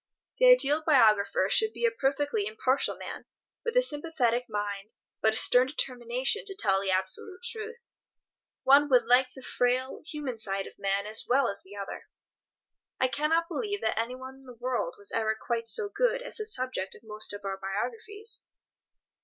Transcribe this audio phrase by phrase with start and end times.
[0.39, 3.25] The ideal biographer should be a perfectly impartial man,
[3.63, 7.77] with a sympathetic mind, but a stern determination to tell the absolute truth.
[8.63, 12.07] One would like the frail, human side of a man as well as the other.
[12.99, 16.47] I cannot believe that anyone in the world was ever quite so good as the
[16.47, 18.43] subject of most of our biographies.